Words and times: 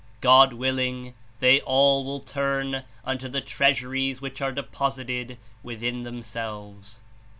God 0.19 0.53
willing, 0.53 1.13
they 1.41 1.61
all 1.61 2.03
will 2.03 2.21
turn 2.21 2.85
unto 3.05 3.29
the 3.29 3.39
treasuries 3.39 4.19
which 4.19 4.41
are 4.41 4.51
deposited 4.51 5.37
within 5.61 6.01
themselves." 6.01 7.01